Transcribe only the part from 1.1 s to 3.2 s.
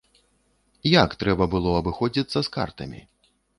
трэба было абыходзіцца з картамі?